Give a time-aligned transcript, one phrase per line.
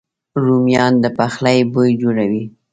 [0.43, 2.43] رومیان د پخلي بوی جوړوي